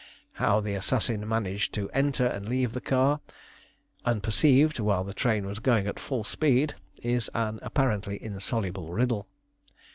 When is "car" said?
2.81-3.19